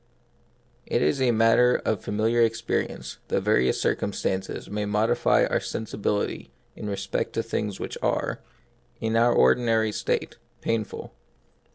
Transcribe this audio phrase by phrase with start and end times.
[0.87, 7.33] It is matter of familiar experience that various circumstances may modify our sensibility in respect
[7.33, 8.39] to things which are,
[8.99, 11.13] in our ordinary state, painful.